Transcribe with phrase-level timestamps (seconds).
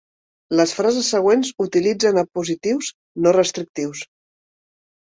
[0.59, 2.91] Les frases següents utilitzen apositius
[3.27, 4.05] no restrictius.